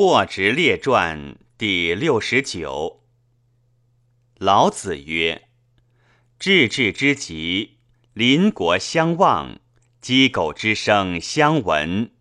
[0.00, 3.02] 霍直列传第六十九。
[4.36, 5.48] 老子曰
[6.38, 7.78] ：“治治之极，
[8.12, 9.58] 邻国相望，
[10.00, 12.12] 鸡狗之声相闻，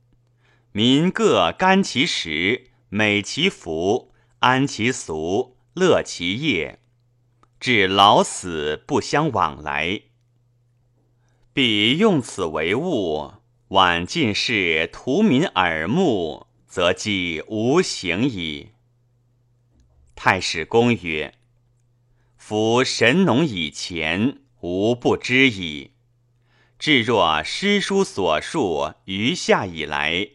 [0.71, 6.79] 民各甘其食，美其服，安其俗，乐其业，
[7.59, 10.01] 至老死不相往来。
[11.53, 13.33] 彼用此为物，
[13.67, 18.71] 晚进士图民耳目。”则既无形矣。
[20.15, 21.33] 太史公曰
[22.35, 25.91] ：“夫神农以前，无不知矣。
[26.77, 30.29] 至若诗书所述余下以来，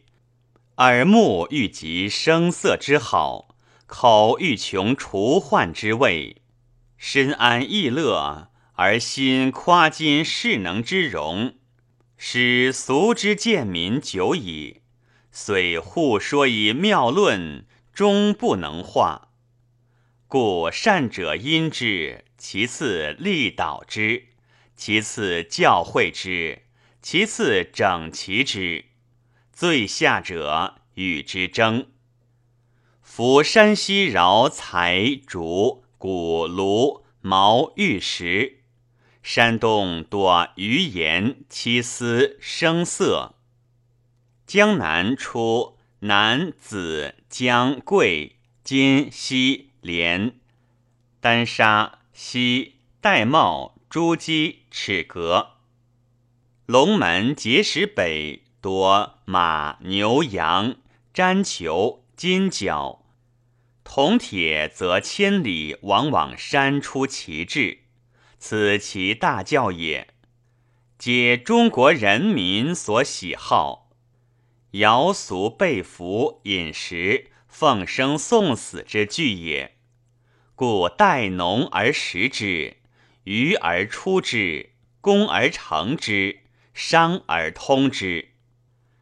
[0.79, 3.55] 耳目欲及声色之好，
[3.87, 6.43] 口欲穷除患之味，
[6.97, 11.55] 身安逸乐，而心夸今世能之容，
[12.17, 14.82] 使俗之见民久矣。”
[15.35, 17.65] 虽互说以妙论，
[17.95, 19.31] 终不能化。
[20.29, 24.27] 故善者因之，其次力导之，
[24.77, 26.65] 其次教诲之，
[27.01, 28.85] 其次整齐之，
[29.53, 31.87] 最下者与之争。
[33.01, 38.61] 夫山西饶财竹谷芦毛玉石，
[39.23, 43.37] 山东多鱼盐漆丝声色。
[44.53, 50.35] 江南出南子江贵金西连
[51.21, 55.53] 丹砂西玳瑁珠玑齿革。
[56.67, 60.77] 龙门碣石北多马牛羊
[61.15, 63.07] 毡裘金角。
[63.83, 67.85] 铜铁则千里往往山出其志，
[68.39, 70.09] 此其大教也。
[70.99, 73.82] 皆中国人民所喜好。
[74.73, 79.77] 尧俗被服饮食奉生送死之具也，
[80.55, 82.79] 故待农而食之，
[83.25, 84.71] 渔而出之，
[85.03, 86.41] 工而成之，
[86.73, 88.31] 商而通之。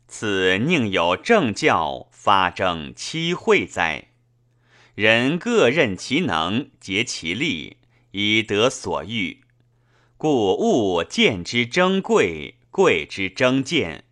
[0.08, 4.08] 此宁有政教发征期会哉？
[4.96, 7.76] 人各任其能，竭其力，
[8.10, 9.42] 以得所欲。
[10.16, 14.04] 故物见之争贵，贵之争贱。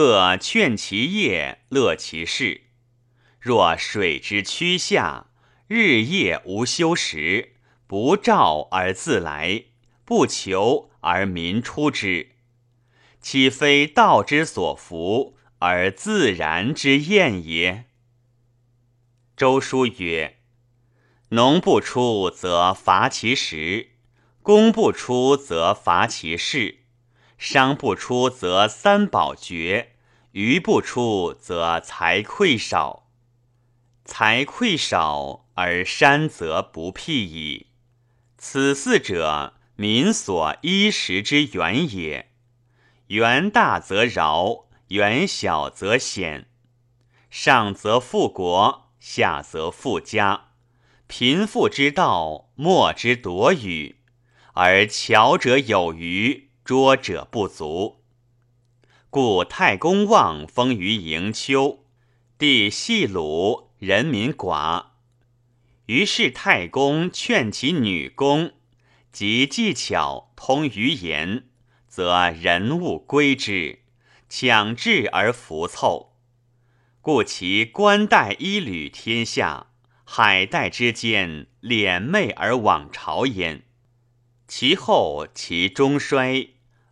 [0.00, 2.68] 各劝其业，乐其事。
[3.40, 5.26] 若水之趋下，
[5.66, 7.56] 日夜无休时，
[7.88, 9.64] 不召而自来，
[10.04, 12.36] 不求而民出之，
[13.20, 17.86] 岂非道之所服而自然之验也？
[19.36, 20.38] 周书曰
[21.30, 23.88] ：“农不出，则伐其食；
[24.42, 26.82] 工不出，则伐其事。”
[27.38, 29.92] 商不出，则三宝绝；
[30.32, 33.08] 鱼不出，则财匮少。
[34.04, 37.68] 财匮少而山则不辟矣。
[38.36, 42.30] 此四者，民所衣食之源也。
[43.06, 46.48] 源大则饶，源小则险。
[47.30, 50.48] 上则富国，下则富家。
[51.06, 53.96] 贫富之道，莫之夺与，
[54.54, 56.47] 而巧者有余。
[56.68, 58.02] 拙者不足，
[59.08, 61.86] 故太公望封于营丘，
[62.36, 64.88] 地细鲁，人民寡。
[65.86, 68.52] 于是太公劝其女工，
[69.10, 71.44] 及技巧通于言，
[71.88, 73.78] 则人物归之，
[74.28, 76.18] 强志而服凑。
[77.00, 79.68] 故其官带衣履天下，
[80.04, 83.62] 海带之间，敛媚而往朝焉。
[84.46, 86.50] 其后其中衰。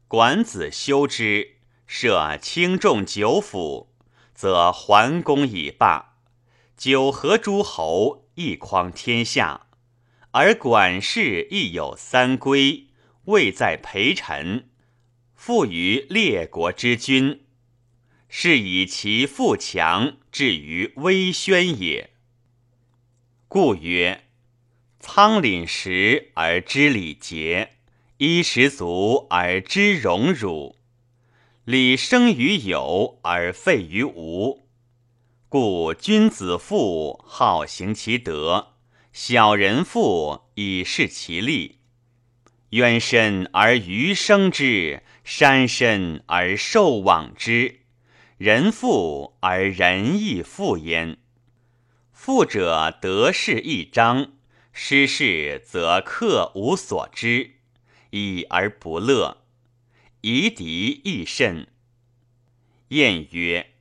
[0.09, 3.93] 管子修之，设轻重九府，
[4.33, 6.19] 则桓公已罢。
[6.77, 9.67] 九合诸侯，一匡天下，
[10.31, 12.87] 而管氏亦有三归，
[13.25, 14.69] 位在陪臣，
[15.35, 17.45] 附于列国之君，
[18.29, 22.11] 是以其富强至于威宣也。
[23.49, 24.23] 故曰：
[25.01, 27.76] 仓廪实而知礼节。
[28.19, 30.77] 衣食足而知荣辱，
[31.67, 34.67] 礼生于有而废于无。
[35.51, 38.69] 故君子富好行其德，
[39.13, 41.81] 小人富以事其利。
[42.71, 47.81] 渊深而鱼生之，山深而兽往之。
[48.39, 51.19] 人富而仁义富焉。
[52.13, 54.33] 富者得势一彰，
[54.73, 57.56] 失势则客无所知。
[58.11, 59.43] 已而不乐，
[60.21, 61.69] 夷狄亦甚。
[62.89, 63.73] 晏曰：“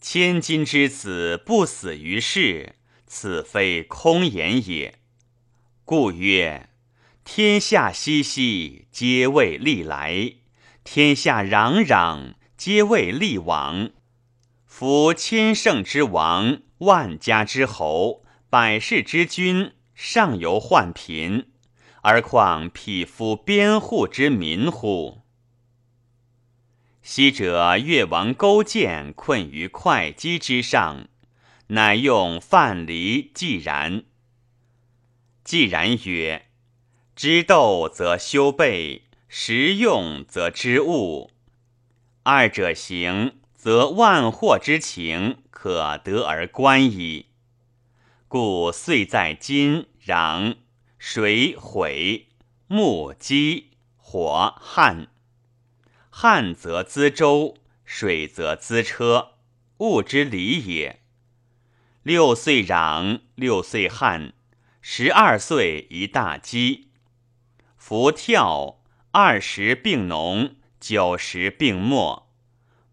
[0.00, 2.74] 千金之子不死于世，
[3.06, 4.98] 此非空言也。
[5.84, 6.68] 故曰：
[7.24, 10.38] 天下熙熙，皆为利来；
[10.82, 13.90] 天下攘攘，皆为利往。
[14.66, 21.50] 夫千乘之王，万家之侯，百世之君，尚犹患贫，
[22.02, 25.22] 而况匹夫边户之民乎？
[27.02, 31.08] 昔者越王勾践困于会稽之上，
[31.68, 34.04] 乃用范蠡既然。
[35.42, 36.50] 既然曰
[37.16, 41.30] ：“知斗则修备，实用则知物。
[42.24, 47.26] 二者行，则万祸之情可得而观矣。
[48.28, 50.56] 故遂在今，攘、
[50.98, 52.28] 水、毁、
[52.66, 55.08] 木、积、火、旱。”
[56.10, 59.34] 旱则资舟，水则资车，
[59.78, 61.00] 物之理也。
[62.02, 64.32] 六岁壤，六岁旱，
[64.80, 66.88] 十二岁一大饥。
[67.76, 68.80] 夫跳
[69.12, 72.28] 二十病农，九十病末。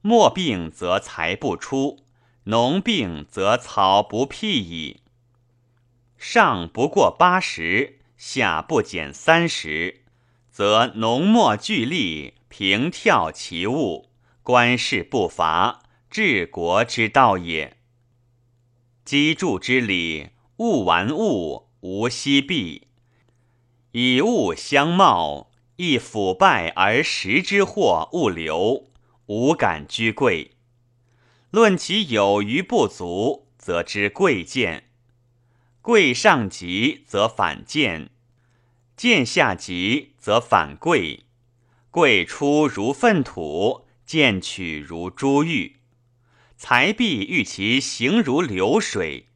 [0.02, 2.06] 末病则财不出，
[2.44, 5.02] 农病则草不辟矣。
[6.18, 10.04] 上不过八十，下不减三十，
[10.52, 12.36] 则浓墨聚力。
[12.48, 17.76] 平跳其物，官事不伐，治国之道也。
[19.04, 22.88] 积助之理，物玩物，无息弊。
[23.92, 28.86] 以物相貌，亦腐败而食之祸物流，
[29.26, 30.52] 无敢居贵。
[31.52, 34.86] 论其有余不足，则知贵贱。
[35.86, 38.10] 贵上极，则反贱；
[38.98, 41.26] 贱下极，则反贵。
[41.92, 45.76] 贵出如粪土，贱取如珠玉。
[46.58, 49.28] 财必欲其行如流水。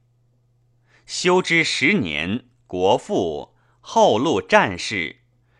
[1.05, 5.17] 修之十年，国富；后录战事，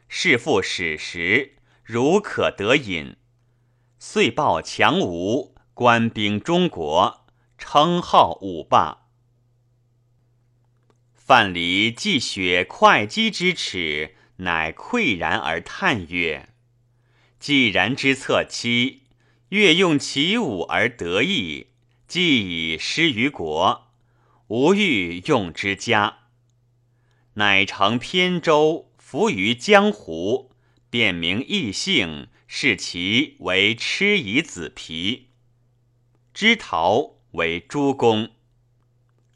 [0.07, 3.15] 事复史实，如可得饮。
[3.99, 7.27] 遂报强吴，官兵中国，
[7.59, 8.98] 称号五霸。
[11.29, 16.49] 范蠡既雪会稽之耻，乃喟然而叹曰。
[17.39, 19.03] 既然之策期，
[19.49, 21.67] 越用其武而得意，
[22.07, 23.91] 既已失于国，
[24.47, 26.21] 吾欲用之家。
[27.35, 30.49] 乃乘扁舟，浮于江湖，
[30.89, 35.27] 便名异姓，视其为蚩夷子皮。
[36.33, 38.31] 知陶为诸公，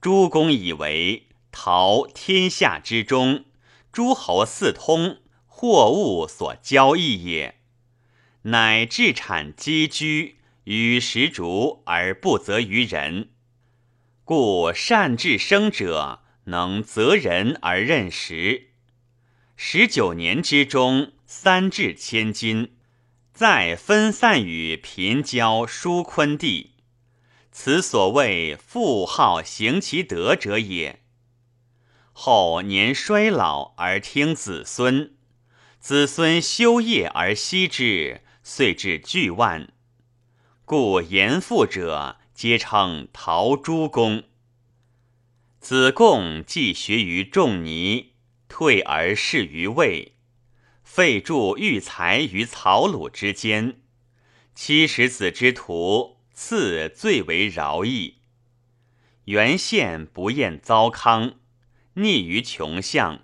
[0.01, 3.45] 诸公以为陶天下之中，
[3.91, 7.59] 诸侯四通，货物所交易也。
[8.41, 13.29] 乃置产积居，与时逐而不责于人，
[14.25, 18.71] 故善治生者能择人而任时。
[19.55, 22.75] 十九年之中，三至千金，
[23.31, 26.71] 再分散于平交疏昆地，
[27.51, 31.02] 此所谓富好行其德者也。
[32.13, 35.13] 后年衰老而听子孙，
[35.79, 38.21] 子孙修业而息之。
[38.45, 39.71] 遂至巨万，
[40.65, 44.25] 故言父者皆称陶朱公。
[45.61, 48.15] 子贡既学于仲尼，
[48.49, 50.17] 退而仕于魏，
[50.83, 53.79] 废铸育才于曹鲁之间。
[54.53, 58.17] 七十子之徒，次最为饶义。
[59.23, 61.35] 原宪不厌糟糠，
[61.95, 63.21] 溺于穷巷。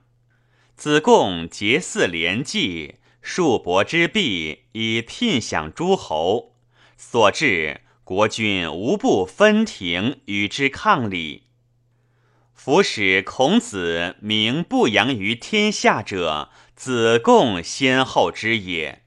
[0.75, 2.95] 子贡结嗣连继。
[3.21, 6.55] 数伯之弊，以聘享诸侯，
[6.95, 11.43] 所至国君无不分庭与之抗礼。
[12.53, 19.03] 夫使孔子名不扬于天下者，子贡先后之也。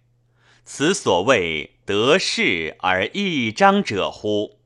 [0.64, 4.61] 此所谓得势而益彰者乎？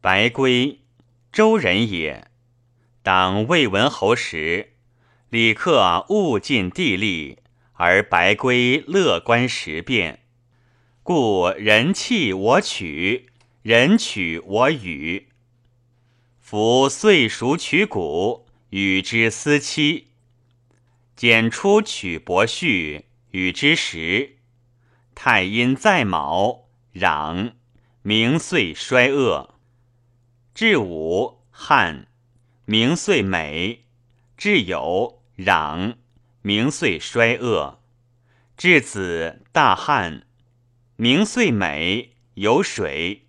[0.00, 0.80] 白圭，
[1.32, 2.31] 周人也。
[3.02, 4.74] 当魏文侯时，
[5.30, 7.38] 李克物尽地利。
[7.74, 10.20] 而白圭乐观时变，
[11.02, 13.30] 故人弃我取，
[13.62, 15.26] 人取我与。
[16.38, 20.04] 夫岁熟取谷，与之思期；
[21.16, 24.36] 简出取伯婿，与之时。
[25.16, 27.54] 太阴在卯，壤，
[28.02, 29.54] 明岁衰恶；
[30.54, 32.06] 至午，旱，
[32.72, 33.80] 名遂美；
[34.34, 35.96] 至酉，壤。
[36.40, 37.82] 明岁衰恶，
[38.56, 40.26] 至子大旱，
[40.96, 43.26] 名遂美有水。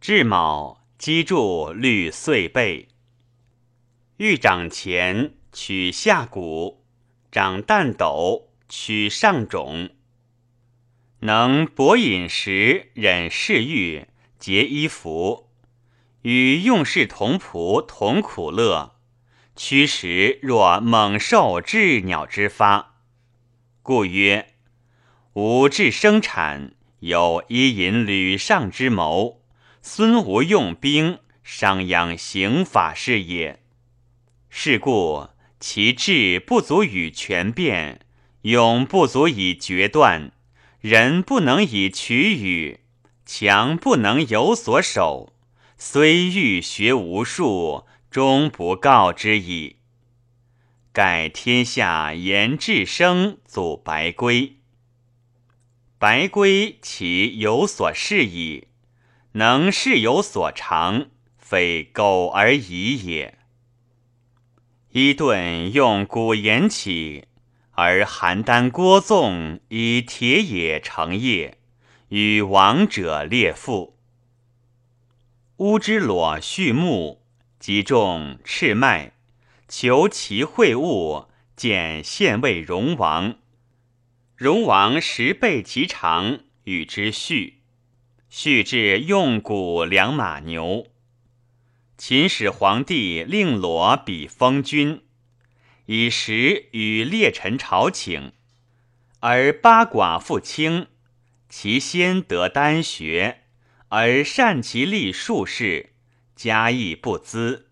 [0.00, 2.88] 至卯，击筑虑岁背。
[4.16, 6.78] 欲长前，取下骨；
[7.30, 9.90] 长旦斗，取上种。
[11.20, 14.06] 能博饮食，忍嗜欲，
[14.38, 15.47] 节衣服，
[16.28, 18.96] 与用事同仆同苦乐。
[19.56, 22.96] 驱食若猛兽鸷鸟之发，
[23.82, 24.52] 故曰：
[25.32, 29.40] 吾治生产，有伊尹吕尚之谋；
[29.80, 33.62] 孙吴用兵，商鞅刑法是也。
[34.50, 38.00] 是故其智不足以权变，
[38.42, 40.32] 勇不足以决断。
[40.80, 42.80] 人不能以取予，
[43.24, 45.32] 强不能有所守。
[45.80, 49.76] 虽欲学无术，终不告之矣。
[50.92, 54.56] 盖天下言至生祖白圭，
[55.96, 58.66] 白圭其有所适矣，
[59.32, 61.06] 能事有所长，
[61.38, 63.38] 非苟而已也。
[64.90, 67.24] 伊顿用古言起。
[67.80, 71.58] 而邯郸郭纵以铁也成业，
[72.08, 73.97] 与王者列父。
[75.58, 77.20] 乌之裸畜牧，
[77.58, 79.14] 及中赤脉，
[79.66, 83.34] 求其会物，见献为荣王。
[84.36, 87.54] 荣王十倍其长，与之畜。
[88.30, 90.86] 畜至用谷良马牛。
[91.96, 95.02] 秦始皇帝令裸比封君。
[95.86, 98.30] 以时与列臣朝请，
[99.18, 100.86] 而八寡妇轻，
[101.48, 103.42] 其先得丹学，
[103.88, 105.94] 而善其立术士，
[106.36, 107.70] 家亦不资。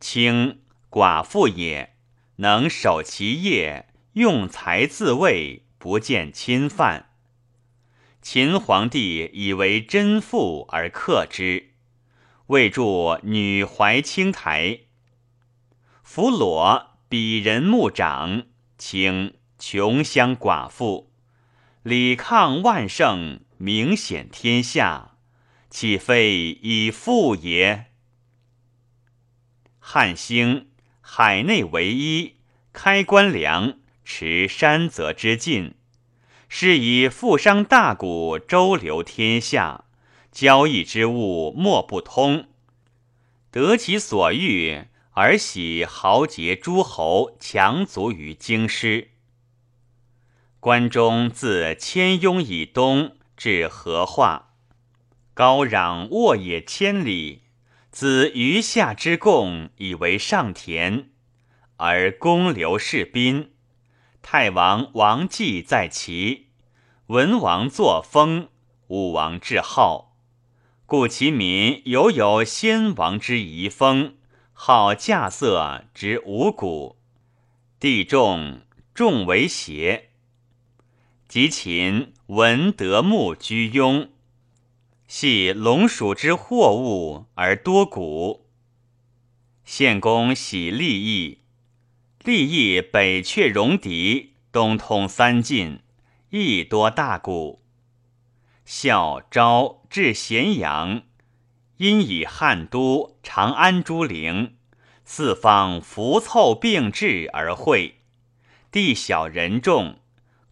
[0.00, 1.96] 卿寡妇也，
[2.36, 7.10] 能守其业，用才自卫，不见侵犯。
[8.22, 11.74] 秦皇帝以为真妇而克之，
[12.46, 14.80] 为著女怀青台。
[16.02, 18.44] 弗裸比人牧长，
[18.78, 21.12] 请穷乡寡妇，
[21.82, 25.12] 礼抗万乘，明显天下，
[25.70, 27.92] 岂非以富也？
[29.78, 30.66] 汉兴，
[31.00, 32.38] 海内为一，
[32.72, 35.76] 开关粮，持山泽之境，
[36.48, 39.84] 是以富商大贾周流天下，
[40.32, 42.48] 交易之物莫不通，
[43.52, 44.86] 得其所欲。
[45.12, 49.10] 而喜豪杰诸侯强足于京师。
[50.58, 54.50] 关中自千雍以东至河化，
[55.34, 57.42] 高壤沃野千里，
[57.90, 61.08] 子余下之贡以为上田，
[61.76, 63.50] 而公刘士宾，
[64.22, 66.50] 太王王继在齐，
[67.06, 68.48] 文王作风，
[68.86, 70.14] 武王治号，
[70.86, 74.18] 故其民犹有先王之遗风。
[74.52, 76.96] 好稼穑之五谷，
[77.80, 78.60] 地重
[78.94, 80.11] 重为邪。
[81.32, 84.10] 及秦闻德牧居庸，
[85.06, 88.50] 系龙属之货物而多谷。
[89.64, 91.38] 献公喜利益，
[92.22, 95.80] 利益北阙戎狄，东通三晋，
[96.28, 97.62] 亦多大谷。
[98.66, 101.04] 孝昭至咸阳。
[101.78, 104.56] 因以汉都长安诸陵，
[105.06, 108.02] 四方浮凑并至而会，
[108.70, 110.01] 地小人众，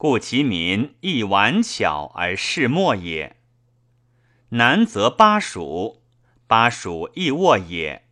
[0.01, 3.37] 故其民亦顽巧而事莫也。
[4.49, 6.01] 南则巴蜀，
[6.47, 8.09] 巴蜀亦沃也，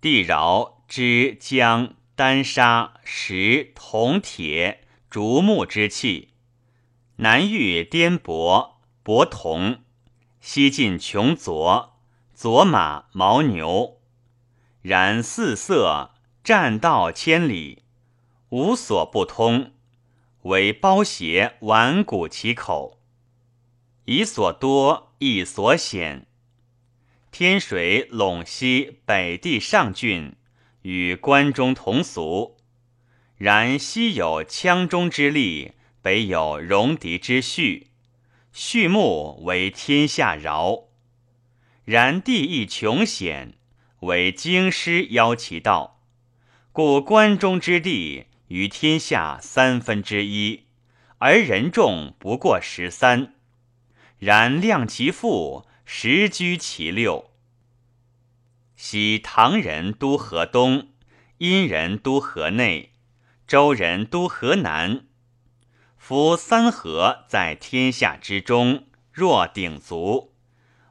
[0.00, 6.30] 地饶之江丹砂石铜铁竹木之器，
[7.18, 8.72] 南遇颠簸
[9.04, 9.78] 博铜，
[10.40, 12.00] 西晋穷浊。
[12.34, 14.00] 左马牦牛，
[14.80, 16.10] 然四色
[16.42, 17.84] 栈道千里，
[18.48, 19.70] 无所不通。
[20.42, 22.98] 为包胁顽固其口，
[24.06, 26.26] 以所多亦所险。
[27.30, 30.34] 天水陇西北地上郡，
[30.82, 32.56] 与关中同俗。
[33.36, 35.72] 然西有羌中之利，
[36.02, 37.88] 北有戎狄之序，
[38.52, 40.88] 畜牧为天下饶。
[41.84, 43.54] 然地亦穷险，
[44.00, 46.00] 为京师邀其道，
[46.72, 50.66] 故关中之地于天下三分之一，
[51.16, 53.32] 而人众不过十三。
[54.18, 57.30] 然量其富，实居其六。
[58.76, 60.88] 昔唐人都河东，
[61.38, 62.92] 殷人都河内，
[63.46, 65.06] 周人都河南。
[65.96, 70.34] 夫三河在天下之中，若鼎足。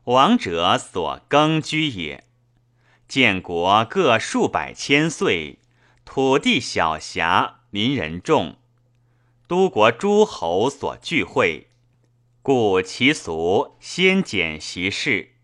[0.06, 2.24] 王者所耕居也。
[3.08, 5.60] 建国各数百千岁，
[6.04, 8.58] 土地小狭，民人众，
[9.48, 11.68] 都国诸侯所聚会，
[12.42, 15.36] 故其俗先简习事。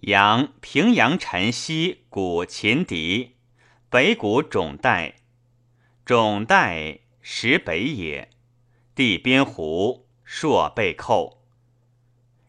[0.00, 3.36] 阳平阳辰西古秦狄，
[3.90, 5.16] 北古种代，
[6.04, 8.30] 种代实北也。
[8.94, 11.42] 地边湖，朔背寇。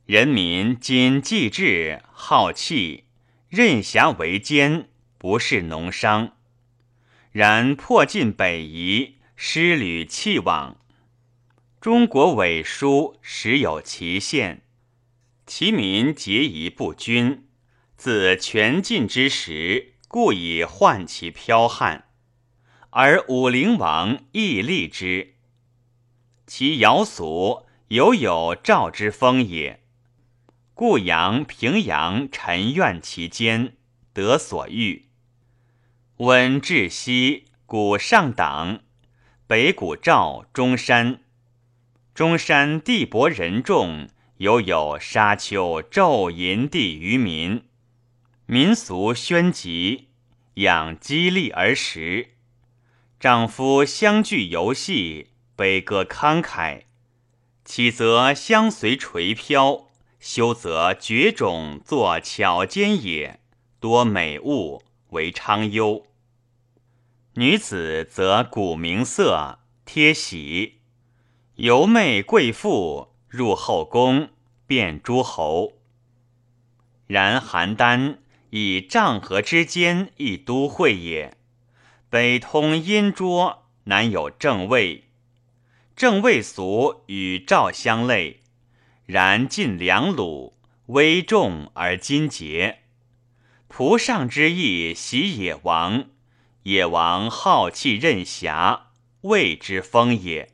[0.05, 3.05] 人民今既智，好气，
[3.47, 6.35] 任侠为奸，不是农商。
[7.39, 10.75] 然破尽北夷，失履弃往。
[11.79, 14.63] 中国伪书实有其限，
[15.45, 17.47] 其民结疑不均。
[17.95, 22.09] 自全晋之时，故以患其剽悍，
[22.89, 25.35] 而武陵王亦立之。
[26.45, 29.81] 其尧俗犹有赵之风也，
[30.73, 33.77] 故阳平阳臣怨其间，
[34.11, 35.05] 得所欲。
[36.19, 38.81] 温至西，古上党，
[39.47, 41.21] 北古赵中山，
[42.13, 47.63] 中山地薄人众，犹有沙丘昼淫地于民，
[48.47, 50.09] 民俗宣集，
[50.55, 52.31] 养激励而食，
[53.17, 55.27] 丈夫相聚游戏。
[55.55, 56.81] 悲歌慷慨，
[57.63, 59.87] 起则相随垂飘，
[60.19, 63.39] 休则绝种作巧奸也。
[63.79, 66.08] 多美物为昌优。
[67.39, 70.79] 女子则古名色，贴喜，
[71.55, 74.27] 游媚贵妇，入后宫，
[74.67, 75.77] 变诸侯。
[77.07, 78.17] 然邯郸
[78.49, 81.37] 以丈河之间，一都会也。
[82.09, 85.05] 北通殷涿，南有郑卫。
[85.95, 88.41] 正魏俗与赵相类，
[89.05, 92.79] 然晋梁鲁威重而今节。
[93.69, 96.09] 蒲上之意袭野王，
[96.69, 100.53] 野王好气任侠，谓之风也。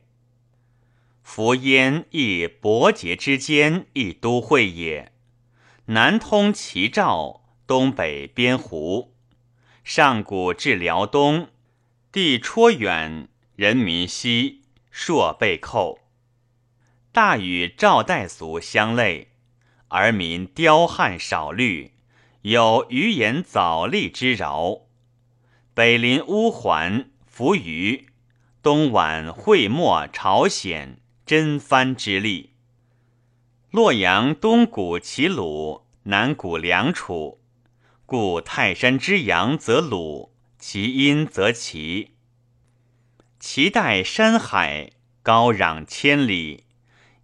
[1.21, 5.11] 夫燕亦伯节之间，一都会也。
[5.87, 9.13] 南通齐赵，东北边胡，
[9.83, 11.49] 上古至辽东，
[12.13, 14.61] 地绰远，人民稀。
[14.89, 15.99] 朔被寇，
[17.11, 19.33] 大与赵代俗相类，
[19.89, 21.91] 而民刁悍少虑，
[22.43, 24.84] 有余言早立之饶。
[25.75, 28.07] 北临乌桓、扶余，
[28.63, 32.53] 东莞会墨、朝鲜、真藩之力。
[33.71, 37.41] 洛阳东古齐鲁，南古梁楚，
[38.05, 42.13] 故泰山之阳则鲁，其阴则齐。
[43.37, 46.63] 其带山海，高壤千里，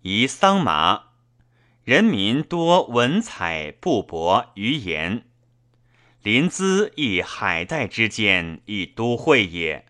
[0.01, 1.03] 宜桑麻。
[1.85, 5.23] 人民多文采布帛于言。
[6.23, 9.86] 临淄亦海带之间，一都会也。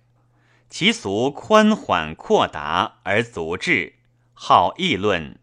[0.70, 3.96] 其俗宽缓阔达而足智，
[4.34, 5.38] 好议论。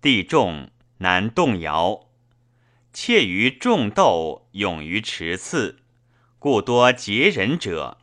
[0.00, 2.08] 地重，难动摇。
[2.92, 5.80] 怯于种斗，勇于持次，
[6.38, 7.98] 故多结人者。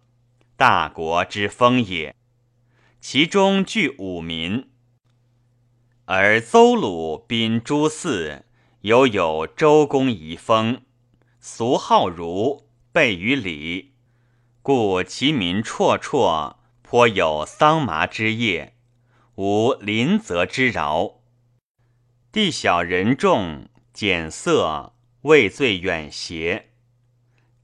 [0.58, 2.16] 大国之风也，
[3.00, 4.68] 其中具五民，
[6.04, 8.42] 而邹鲁宾诸嗣，
[8.82, 10.82] 犹有周公遗风，
[11.52, 13.94] 俗好儒，备于礼，
[14.62, 18.76] 故其民绰绰，颇有桑麻之业，
[19.34, 21.22] 无林泽之饶。
[22.32, 26.70] 地小人众，俭色，未最远邪？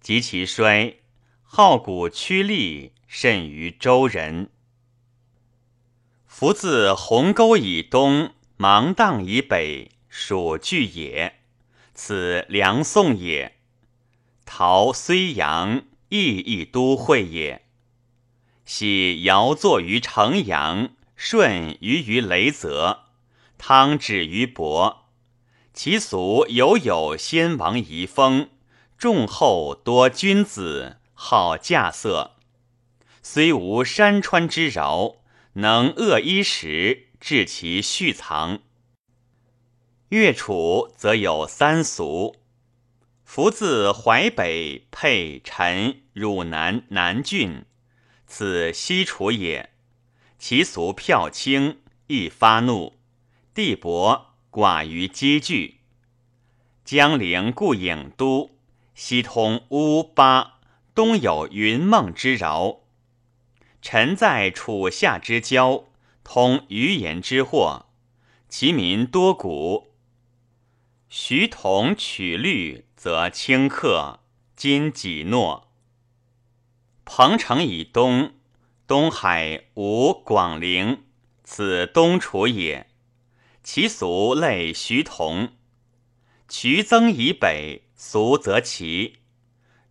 [0.02, 0.98] 及其衰。
[1.44, 4.50] 好古趋利，甚于周人。
[6.26, 11.36] 夫自鸿沟以东，芒砀以北，属巨也。
[11.94, 13.55] 此梁宋也。
[14.46, 17.66] 陶睢阳亦一都会也。
[18.66, 23.06] 昔尧作于城阳，舜于于雷泽，
[23.58, 24.98] 汤止于亳。
[25.74, 28.50] 其俗犹有先王遗风，
[28.98, 30.98] 众后多君子。
[31.18, 32.32] 好稼色，
[33.24, 35.16] 虽无山川之饶，
[35.54, 38.60] 能扼衣食，致其蓄藏。
[40.10, 42.36] 越楚则有三俗：
[43.26, 47.66] 夫自淮北沛陈汝南南郡，
[48.26, 49.72] 此西楚也。
[50.38, 52.94] 其俗票轻，易发怒，
[53.54, 55.80] 地薄，寡于积聚。
[56.86, 58.52] 江陵故郢都，
[58.94, 60.60] 西通乌巴。
[60.94, 62.84] 东有云梦之饶，
[63.82, 65.86] 臣在楚夏之交，
[66.24, 67.88] 通于言之祸，
[68.48, 69.92] 其民多古。
[71.10, 74.22] 徐同曲律，则顷刻。
[74.56, 75.70] 今己诺。
[77.06, 78.34] 彭城以东，
[78.88, 81.04] 东海无广陵，
[81.44, 82.88] 此东楚也。
[83.62, 85.50] 其俗类徐同。
[86.48, 89.18] 渠曾以北，俗则齐。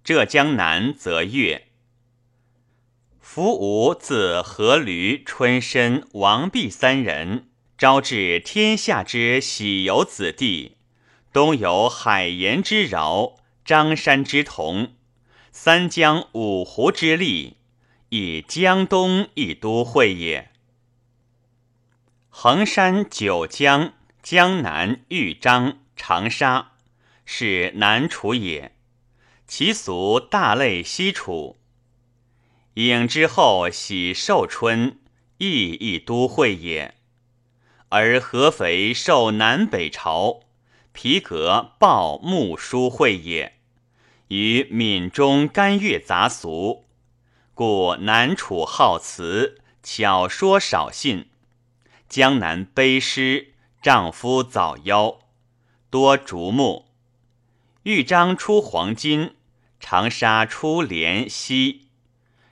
[0.02, 1.68] 浙江南则越。
[3.20, 10.73] 夫吴自阖闾、春申、王弼三人，招致天下之喜游子弟。
[11.34, 14.92] 东有海盐之饶，张山之同。
[15.50, 17.56] 三江五湖之利，
[18.10, 20.52] 以江东一都会也。
[22.28, 26.74] 衡山、九江、江南、豫章、长沙，
[27.24, 28.76] 是南楚也。
[29.48, 31.58] 其俗大类西楚。
[32.76, 35.00] 郢之后喜寿春，
[35.38, 36.94] 亦一都会也。
[37.88, 40.43] 而合肥受南北朝，
[40.94, 43.56] 皮革报木书会也。
[44.28, 46.86] 于闽中甘越杂俗，
[47.52, 51.26] 故南楚好辞，巧说少信；
[52.08, 55.18] 江南悲诗，丈夫早夭，
[55.90, 56.86] 多竹木。
[57.82, 59.34] 豫章出黄金，
[59.80, 61.88] 长沙出连溪。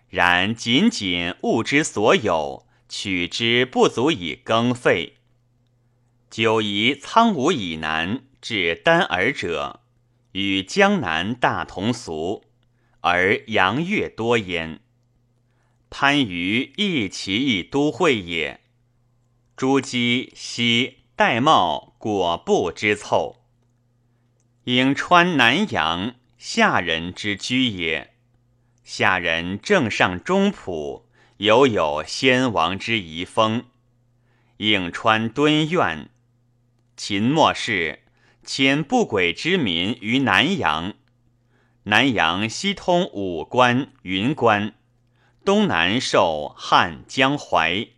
[0.09, 5.19] 然仅仅物之所有，取之不足以更费。
[6.29, 9.79] 久移苍梧以南至丹耳者。
[10.33, 12.45] 与江南大同俗，
[13.01, 14.81] 而阳月多焉。
[15.91, 18.61] 番禺亦其一都会也。
[19.55, 23.45] 诸姬悉玳瑁果布之凑。
[24.65, 28.15] 颍川南阳，下人之居也。
[28.83, 31.03] 下人正上中仆，
[31.37, 33.67] 犹有先王之遗风。
[34.57, 36.09] 颍川敦苑，
[36.97, 38.02] 秦末世。
[38.45, 40.95] 遣不轨之民于南阳，
[41.85, 44.75] 南阳西通武关、云关，
[45.45, 47.89] 东南受汉江淮，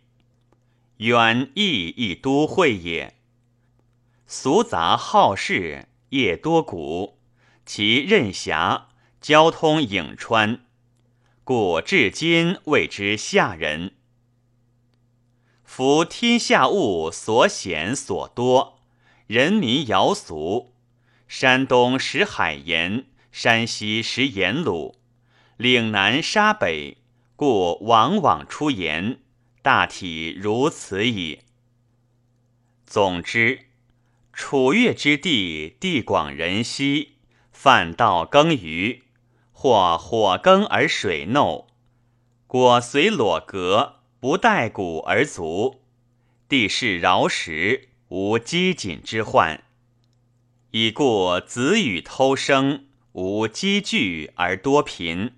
[0.97, 3.15] 远亦一都会也。
[4.27, 7.19] 俗杂好事，业多古，
[7.65, 10.65] 其任辖交通颍川，
[11.43, 13.95] 故至今谓之下人。
[15.63, 18.74] 夫天下物所显所多。
[19.27, 20.75] 人民谣俗，
[21.27, 24.93] 山东食海盐，山西食盐卤，
[25.57, 26.97] 岭南沙北，
[27.35, 29.21] 故往往出盐。
[29.63, 31.39] 大体如此矣。
[32.85, 33.61] 总之，
[34.31, 37.13] 楚越之地，地广人稀，
[37.51, 39.01] 泛道耕耘，
[39.51, 41.65] 或火耕而水耨，
[42.45, 45.81] 果随裸革，不待谷而足，
[46.47, 47.89] 地势饶实。
[48.17, 49.61] 无饥馑之患，
[50.71, 55.33] 已故子与偷生，无积聚而多贫。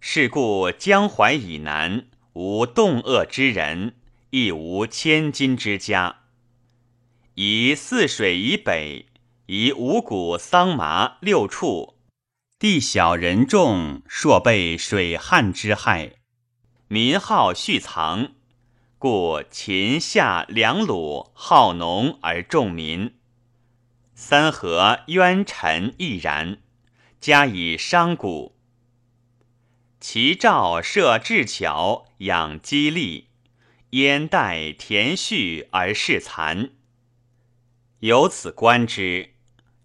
[0.00, 3.94] 是故江淮以南无冻饿之人，
[4.30, 6.20] 亦无千金之家。
[7.34, 9.04] 以泗水以北，
[9.44, 11.98] 以五谷桑麻六畜，
[12.58, 16.12] 地小人众，硕被水旱之害，
[16.88, 18.32] 民好蓄藏。
[19.00, 23.14] 故秦夏两鲁好农而重民，
[24.14, 26.58] 三河冤臣亦然，
[27.18, 28.52] 加以商贾。
[30.00, 33.28] 其赵设置巧，养激励，
[33.92, 36.72] 燕代田畜而事残。
[38.00, 39.30] 由此观之，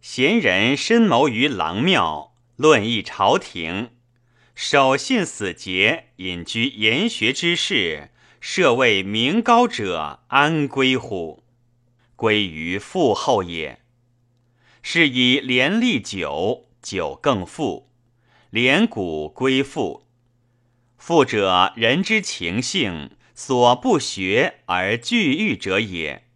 [0.01, 3.91] 贤人深谋于郎庙，论议朝廷，
[4.53, 8.09] 守信死节，隐居研学之士。
[8.47, 11.43] 设为名高者安归乎？
[12.15, 13.81] 归于富厚也。
[14.83, 17.89] 是以廉利久，久更富；
[18.51, 20.05] 廉古归富。
[20.95, 26.27] 富者人之情性，所不学而惧欲者也。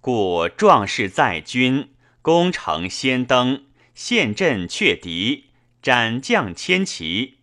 [0.00, 1.90] 故壮士在军，
[2.22, 7.38] 功成先登，陷阵却敌，斩将千骑。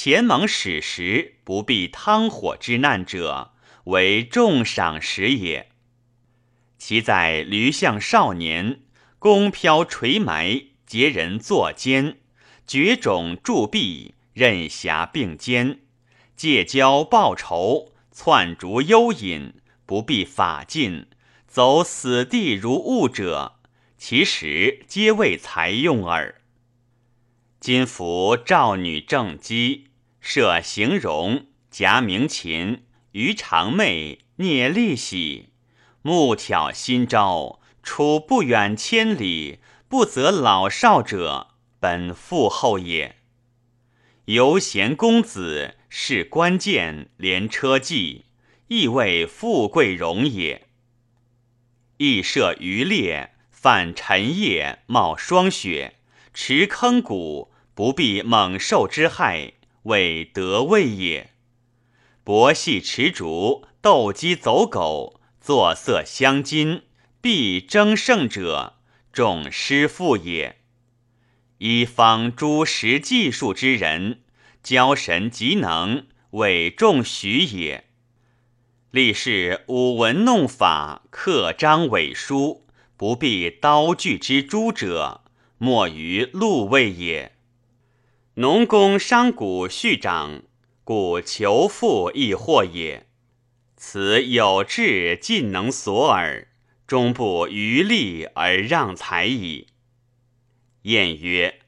[0.00, 3.50] 前蒙史实，不避汤火之难者，
[3.86, 5.70] 为重赏识也。
[6.78, 8.82] 其在驴象少年，
[9.18, 12.18] 弓飘垂埋，结人作奸，
[12.64, 15.80] 绝种铸币，任侠并肩，
[16.36, 21.08] 借交报仇，窜逐幽隐，不避法禁，
[21.48, 23.56] 走死地如雾者，
[23.98, 26.40] 其实皆为才用耳。
[27.58, 29.87] 今服赵女正姬。
[30.20, 35.50] 设形容，夹鸣琴，于长妹，聂利喜，
[36.02, 41.48] 木挑新招，处不远千里，不择老少者，
[41.80, 43.16] 本父后也。
[44.26, 48.26] 游贤公子，是关键，连车骑，
[48.66, 50.68] 亦为富贵荣也。
[51.96, 55.96] 亦设渔猎，泛晨夜，冒霜雪，
[56.34, 61.30] 持坑谷，不避猛兽之害，为得位也。
[62.24, 66.82] 博戏持竹，斗鸡走狗，作色相金，
[67.20, 68.74] 必争胜者，
[69.12, 70.58] 众师傅也。
[71.58, 74.20] 一方诸识技术之人，
[74.62, 77.84] 教神极能，为众许也。
[78.90, 85.22] 立是舞文弄法，刻章伪书，不必刀具之诛者，
[85.56, 87.37] 莫于禄位也。
[88.40, 90.44] 农工商贾序长。
[90.84, 93.08] 故求富亦祸也。
[93.76, 96.46] 此有志尽能所耳，
[96.86, 99.66] 终不余力而让财矣。
[100.82, 101.62] 晏曰：“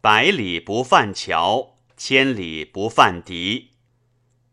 [0.00, 3.72] 百里不犯桥，千里不犯敌。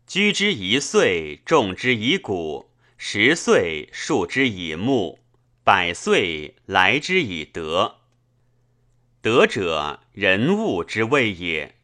[0.06, 5.20] 居之一岁，种之以谷；十岁，树之以木；
[5.64, 7.97] 百岁，来之以德。
[9.20, 11.74] 德者，人物之谓也。”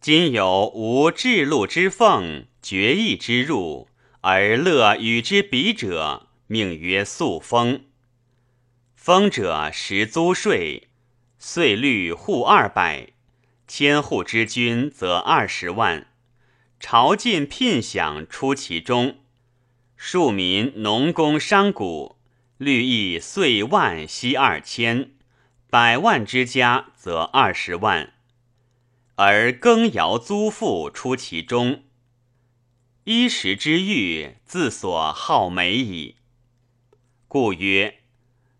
[0.00, 3.88] 今有无至禄之奉，决意之入，
[4.20, 7.84] 而乐与之比者，命曰素封。
[8.94, 10.88] 封者实租税，
[11.38, 13.08] 岁率户二百，
[13.66, 16.06] 千户之君则二十万。
[16.78, 19.18] 朝进聘享出其中，
[19.96, 22.16] 庶民农工商贾，
[22.56, 25.10] 律亦岁万息二千，
[25.70, 28.14] 百万之家则二十万。
[29.16, 31.84] 而耕徭租赋出其中，
[33.04, 36.16] 衣食之欲自所好美矣。
[37.26, 37.98] 故曰：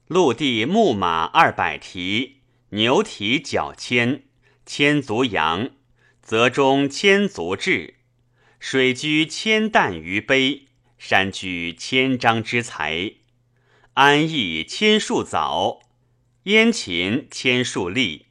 [0.06, 4.24] 陆地牧马二百蹄，牛蹄角千，
[4.66, 5.70] 千足羊，
[6.20, 7.94] 则中千足雉；
[8.58, 10.66] 水居千担于杯，
[10.98, 13.12] 山居千张之材，
[13.94, 15.80] 安邑千树枣，
[16.48, 18.24] 燕秦千树栗。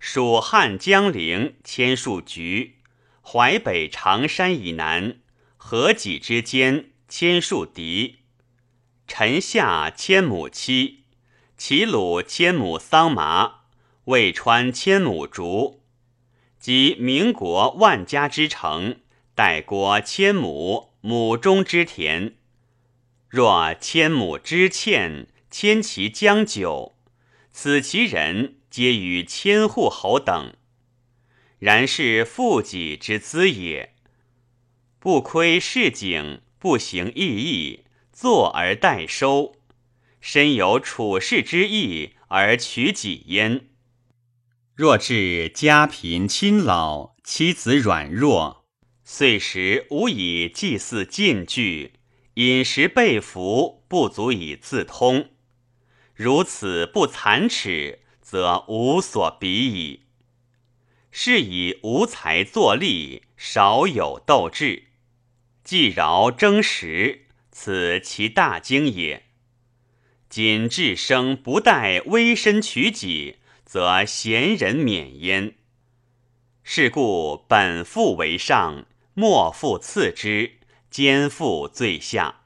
[0.00, 2.78] 蜀汉江陵千树菊，
[3.22, 5.18] 淮北长山以南
[5.56, 8.16] 河济之间千树荻，
[9.06, 11.04] 陈夏千亩漆，
[11.56, 13.60] 齐鲁千亩桑麻，
[14.06, 15.80] 渭川千亩竹，
[16.58, 18.96] 及民国万家之城，
[19.36, 22.34] 代国千亩亩中之田。
[23.28, 26.96] 若千亩之欠，千其将久，
[27.52, 28.56] 此其人。
[28.70, 30.54] 皆与千户侯等，
[31.58, 33.96] 然是富己之资也。
[35.00, 37.80] 不窥市井，不行义义，
[38.12, 39.56] 坐而待收，
[40.20, 43.70] 身有处世之意而取己焉。
[44.76, 48.64] 若至家贫亲老，妻子软弱，
[49.02, 51.94] 岁时无以祭祀禁具，
[52.34, 55.29] 饮食被服不足以自通，
[56.20, 58.00] 如此不残耻。
[58.30, 60.02] 则无所比矣。
[61.10, 64.84] 是以无才作力，少有斗志，
[65.64, 69.24] 既饶争食，此其大经也。
[70.28, 75.56] 今至生不待微身取己，则贤人免焉。
[76.62, 82.39] 是故本父为上，末父次之，肩负最下。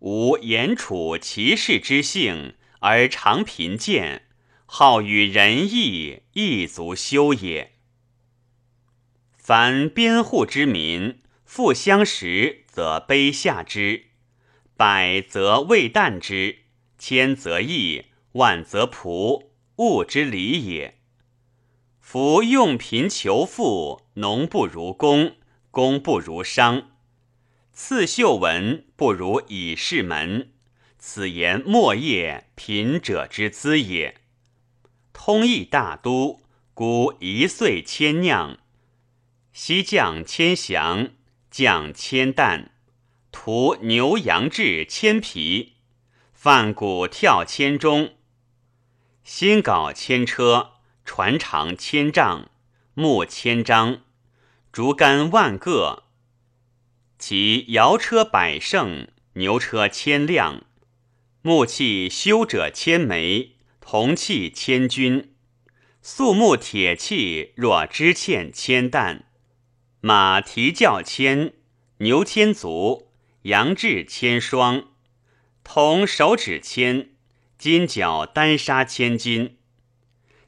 [0.00, 4.26] 吾言处其事之性，而常贫贱。
[4.70, 7.72] 好与仁义，亦足修也。
[9.36, 14.02] 凡边户之民，富相食，则卑下之；
[14.76, 16.58] 百则未惮之，
[16.98, 20.98] 千则义，万则仆，物之礼也。
[21.98, 25.36] 夫用贫求富，农不如工，
[25.70, 26.90] 工不如商，
[27.80, 30.50] 刺绣文不如以事门。
[30.98, 34.16] 此言莫业贫者之资也。
[35.12, 36.42] 通义大都，
[36.74, 38.58] 古一岁千酿，
[39.52, 41.10] 西将千降，
[41.52, 42.72] 将千担，
[43.30, 45.74] 屠牛羊至千匹，
[46.32, 48.16] 贩谷跳千钟，
[49.22, 50.72] 新稿千车，
[51.04, 52.50] 船长千丈，
[52.94, 54.02] 木千张，
[54.72, 56.07] 竹竿万个，
[57.18, 60.64] 其摇车百乘，牛车千辆，
[61.42, 63.56] 木器修者千枚。
[63.90, 65.30] 铜器千钧，
[66.02, 69.24] 素木铁器若支欠千担，
[70.02, 71.54] 马蹄教千，
[72.00, 73.10] 牛千足，
[73.44, 74.88] 羊至千双，
[75.64, 77.12] 铜手指千，
[77.56, 79.56] 金角单杀千金。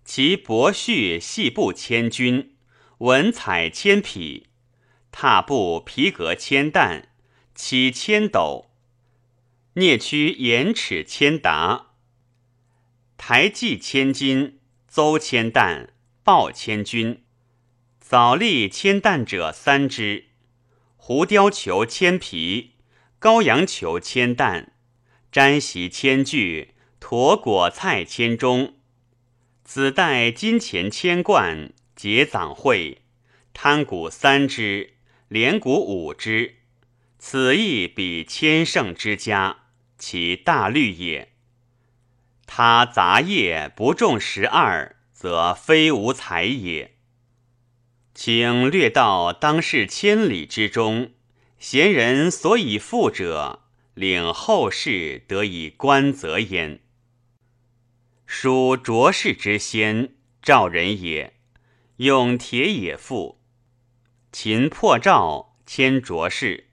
[0.05, 2.51] 其薄絮细布千钧，
[2.99, 4.49] 文彩千匹。
[5.13, 7.09] 踏步皮革千担，
[7.55, 8.71] 起千斗。
[9.75, 11.93] 啮曲盐尺千达，
[13.17, 15.91] 台记千金，邹千担，
[16.25, 17.23] 抱千钧。
[18.01, 20.27] 枣栗千担者三只，
[20.97, 22.73] 胡雕裘千皮，
[23.21, 24.73] 羔羊裘千担。
[25.33, 28.75] 毡席千具，驼果菜千钟。
[29.63, 33.03] 子带金钱千贯，结攒会。
[33.53, 34.95] 贪谷三支，
[35.31, 36.57] 连鼓五之。
[37.21, 39.59] 此亦比千乘之家，
[39.97, 41.33] 其大律也。
[42.47, 46.97] 他杂业不中十二，则非无才也。
[48.13, 51.13] 请略道当世千里之中，
[51.61, 53.61] 贤人所以富者。
[53.95, 56.81] 领后世得以观则焉。
[58.25, 61.35] 属卓氏之先，赵人也，
[61.97, 63.40] 用铁也富。
[64.33, 66.69] 秦破赵，迁卓氏。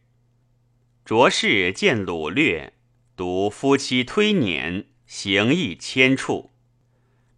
[1.04, 2.74] 卓氏见鲁略，
[3.16, 6.52] 独夫妻推辇，行役千处。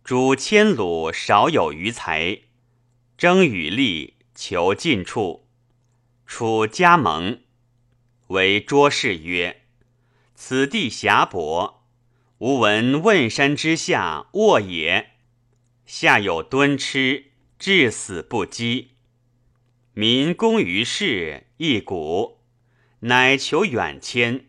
[0.04, 2.42] 主迁虏少有余财，
[3.18, 5.48] 争与利，求近处。
[6.26, 7.40] 楚加盟，
[8.28, 9.62] 为卓氏曰。
[10.36, 11.86] 此地狭薄，
[12.40, 15.12] 吾闻汶山之下沃也，
[15.86, 18.96] 下有敦吃，至死不饥。
[20.00, 22.38] 民工于世，一谷，
[23.02, 24.46] 乃求远迁。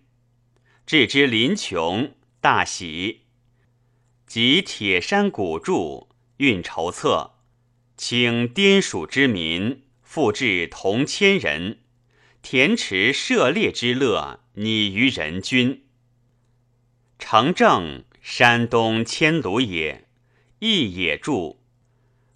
[0.86, 3.22] 置之临穷，大喜。
[4.28, 7.32] 及铁山古柱，运筹策，
[7.96, 11.80] 请滇蜀之民，复至同千人，
[12.42, 14.44] 田池涉猎之乐。
[14.54, 15.82] 拟于人君。
[17.18, 20.06] 成正山东迁鲁也，
[20.60, 21.56] 亦也著。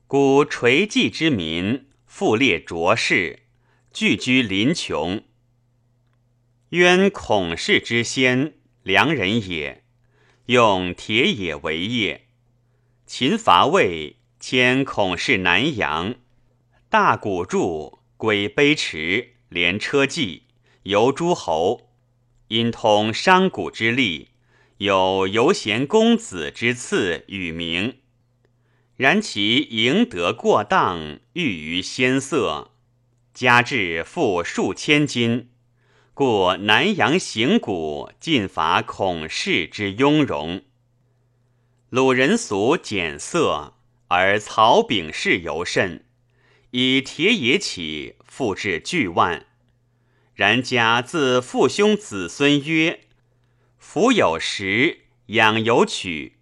[0.08, 3.40] 古垂迹之民，复列卓氏，
[3.92, 5.24] 聚居临邛。
[6.68, 9.82] 渊孔氏之先，良人也，
[10.46, 12.28] 用铁冶为业。
[13.04, 16.14] 秦伐魏，迁孔氏南阳。
[16.88, 20.44] 大古柱，轨碑池，连车骑，
[20.84, 21.90] 游诸侯。
[22.46, 24.28] 因通商贾之利，
[24.76, 27.98] 有游贤公子之赐与名。
[28.96, 32.70] 然其赢得过当，欲于先色，
[33.32, 35.48] 家至负数千金，
[36.14, 40.62] 故南阳行古尽伐孔氏之雍容。
[41.90, 43.74] 鲁人俗俭色，
[44.06, 46.04] 而曹炳氏尤甚，
[46.70, 49.46] 以铁冶起，复至巨万。
[50.34, 53.00] 然家自父兄子孙曰
[53.78, 56.38] ：“夫有时，养有取，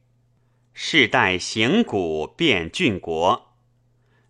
[0.75, 3.55] 世代行古变郡国。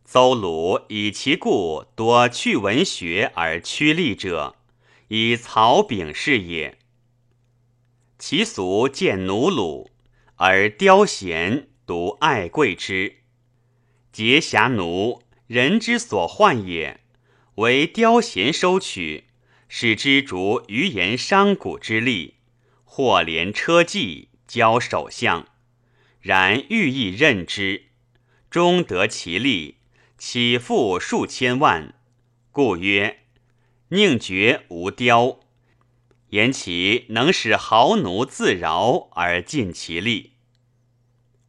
[0.04, 4.56] 邹鲁以其故多去文学而趋利者，
[5.08, 6.78] 以曹炳是也。
[8.18, 9.88] 其俗见奴虏，
[10.36, 13.18] 而刁贤独爱贵之。
[14.12, 17.00] 劫侠奴，人之所患也，
[17.56, 19.24] 为刁贤收取。”
[19.74, 22.34] 使之逐余言商贾之利，
[22.84, 25.48] 或连车骑，交首相。
[26.22, 27.86] 然欲意任之，
[28.48, 29.78] 终得其利，
[30.16, 31.94] 起复数千万。
[32.52, 33.24] 故曰：
[33.88, 35.40] 宁绝无雕。
[36.28, 40.34] 言其能使豪奴自饶而尽其力。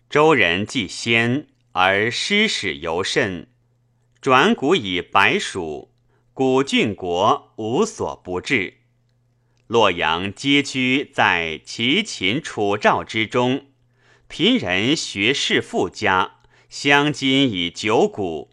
[0.09, 3.47] 周人既先，而失使尤甚，
[4.19, 5.93] 转古以白蜀。
[6.33, 8.77] 古郡国无所不至，
[9.67, 13.67] 洛阳皆居在齐秦楚赵之中。
[14.35, 18.49] 贫人学士富家，相今以九谷。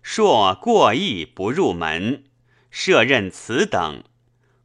[0.00, 2.22] 硕过亿不入门，
[2.70, 4.04] 设任此等，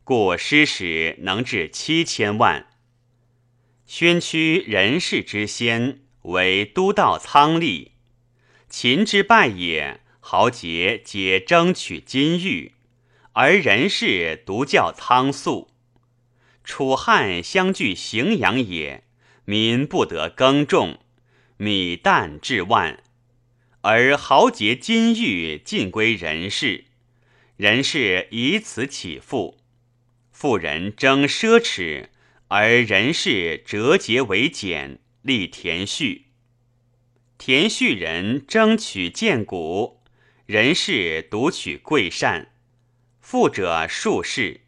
[0.03, 2.67] 故师使能至七千万。
[3.87, 7.93] 宣屈人事之先，为都道仓吏。
[8.69, 10.01] 秦之败也。
[10.19, 12.73] 豪杰皆争取金玉，
[13.33, 15.71] 而人士独较仓促。
[16.63, 19.03] 楚汉相距荥阳也，
[19.49, 20.99] 民不得耕种，
[21.57, 22.99] 米旦至万，
[23.81, 26.85] 而豪杰金玉尽归人世，
[27.57, 29.57] 人世以此起富。
[30.31, 32.09] 富人争奢侈，
[32.49, 36.25] 而人世折节为俭，立田序。
[37.39, 39.99] 田序人争取建谷。
[40.45, 42.51] 人世独取贵善，
[43.19, 44.61] 富者数世。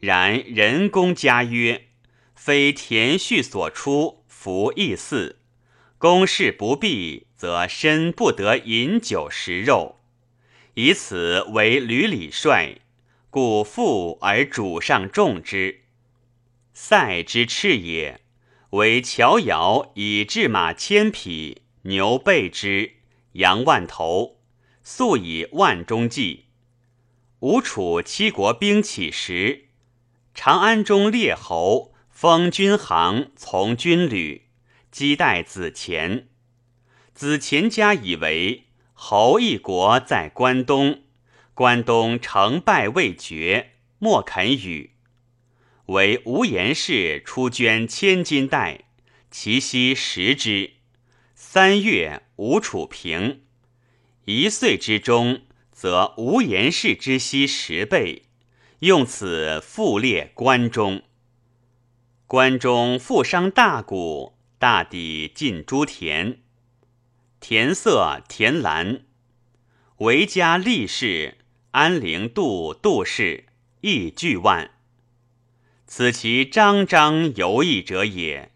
[0.00, 1.86] 然人公家曰：
[2.36, 5.40] 非田序所出，服役祀。
[5.98, 9.96] 公事不必，则身不得饮酒食肉，
[10.74, 12.76] 以此为吕礼帅，
[13.30, 15.80] 故富而主上重之。
[16.74, 18.20] 塞之赤也，
[18.70, 22.96] 为乔瑶以制马千匹，牛备之，
[23.32, 24.36] 羊万头，
[24.84, 26.44] 素以万中计。
[27.40, 29.68] 吴楚七国兵起时，
[30.34, 34.46] 长安中列侯封军行从军旅。
[34.90, 36.28] 姬代子虔，
[37.12, 41.02] 子虔家以为侯一国在关东，
[41.52, 44.92] 关东成败未决，莫肯与。
[45.88, 48.84] 为无言氏出捐千金袋，
[49.30, 50.70] 其息十之。
[51.34, 53.42] 三月，吴楚平。
[54.24, 58.22] 一岁之中，则无言氏之息十倍，
[58.78, 61.02] 用此复列关中。
[62.26, 64.32] 关中富商大贾。
[64.58, 66.38] 大抵尽诸田，
[67.40, 69.02] 田色田蓝。
[69.98, 71.36] 韦家立氏、
[71.72, 73.44] 安陵杜杜氏
[73.82, 74.70] 亦巨万。
[75.86, 78.50] 此其张张游艺者也，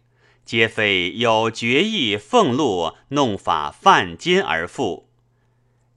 [0.47, 5.11] 皆非有决意俸禄弄法犯金而富。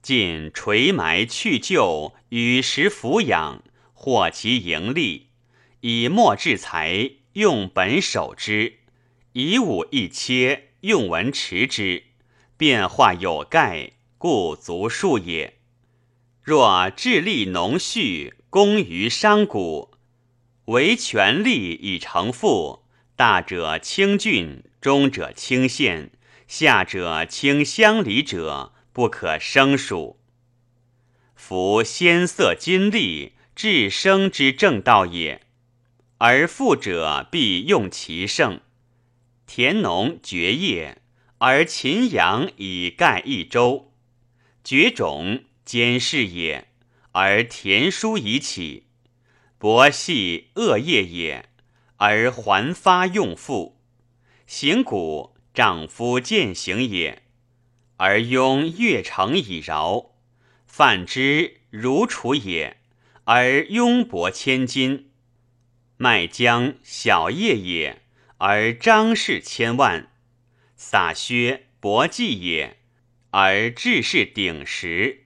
[0.02, 3.64] 尽垂埋去旧，与时抚养，
[3.94, 5.30] 获其盈利，
[5.80, 8.78] 以墨制财，用本守之。
[9.32, 12.04] 以武一切，用文持之，
[12.56, 15.58] 变化有盖，故足数也。
[16.42, 19.88] 若智力农畜，功于商贾，
[20.66, 22.84] 为权力以成富，
[23.16, 26.12] 大者轻郡，中者轻县，
[26.46, 30.20] 下者轻乡里者，不可胜数。
[31.34, 35.43] 夫先色金利，至生之正道也，
[36.18, 38.60] 而富者必用其盛。
[39.46, 41.02] 田农绝业，
[41.38, 43.92] 而秦阳以盖一州；
[44.62, 46.68] 绝种兼事也，
[47.12, 48.84] 而田书以起；
[49.58, 51.50] 博系恶业也，
[51.96, 53.76] 而还发用富；
[54.46, 57.22] 行古丈夫践行也，
[57.98, 60.14] 而庸越成以饶；
[60.66, 62.78] 泛之如楚也，
[63.24, 65.10] 而庸薄千金；
[65.96, 68.02] 卖姜小业也。
[68.38, 70.10] 而张氏千万，
[70.76, 72.76] 撒薛薄计也；
[73.30, 75.24] 而志士鼎食，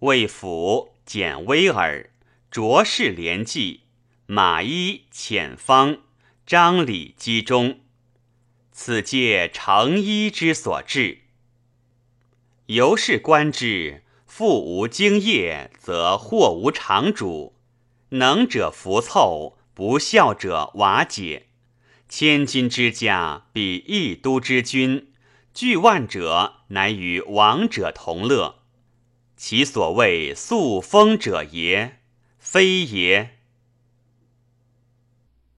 [0.00, 2.10] 为辅简微耳。
[2.50, 3.82] 卓氏连计，
[4.26, 5.98] 马衣浅方，
[6.44, 7.80] 张礼积中。
[8.72, 11.20] 此皆成衣之所至。
[12.66, 17.54] 由是观之，富无经业，则祸无常主；
[18.10, 21.46] 能者服凑，不孝者瓦解。
[22.08, 25.06] 千金之家，比一都之君；
[25.54, 28.56] 聚万者，乃与王者同乐。
[29.36, 32.00] 其所谓素封者也，
[32.38, 33.38] 非也。